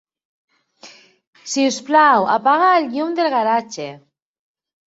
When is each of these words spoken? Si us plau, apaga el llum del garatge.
Si 1.51 1.67
us 1.73 1.77
plau, 1.89 2.27
apaga 2.39 2.73
el 2.81 2.91
llum 2.97 3.15
del 3.21 3.33
garatge. 3.37 3.91